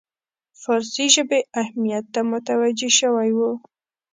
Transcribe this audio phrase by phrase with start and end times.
[0.61, 3.51] فارسي ژبې اهمیت ته متوجه شوی وو.